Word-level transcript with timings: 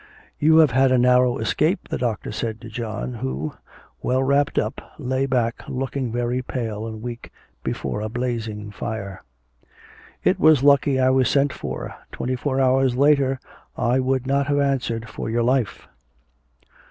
'You 0.39 0.57
have 0.57 0.71
had 0.71 0.91
a 0.91 0.97
narrow 0.97 1.37
escape,' 1.37 1.89
the 1.89 1.97
doctor 1.99 2.31
said 2.31 2.59
to 2.61 2.69
John, 2.69 3.13
who, 3.13 3.53
well 4.01 4.23
wrapped 4.23 4.57
up, 4.57 4.81
lay 4.97 5.27
back, 5.27 5.61
looking 5.67 6.11
very 6.11 6.41
pale 6.41 6.87
and 6.87 7.03
weak, 7.03 7.29
before 7.63 8.01
a 8.01 8.09
blazing 8.09 8.71
fire. 8.71 9.21
'It 10.23 10.39
was 10.39 10.63
lucky 10.63 10.99
I 10.99 11.11
was 11.11 11.29
sent 11.29 11.53
for. 11.53 11.93
Twenty 12.11 12.35
four 12.35 12.59
hours 12.59 12.95
later 12.95 13.39
I 13.77 13.99
would 13.99 14.25
not 14.25 14.47
have 14.47 14.59
answered 14.59 15.07
for 15.07 15.29
your 15.29 15.43
life.' 15.43 15.87